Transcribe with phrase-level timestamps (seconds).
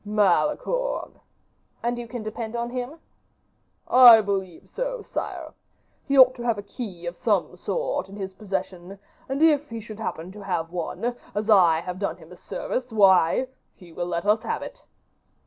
[0.03, 1.19] "Malicorne."
[1.83, 2.97] "And you can depend on him?"
[3.87, 5.53] "I believe so, sire.
[6.07, 8.97] He ought to have a key of some sort in his possession;
[9.29, 12.89] and if he should happen to have one, as I have done him a service,
[12.91, 14.81] why, he will let us have it."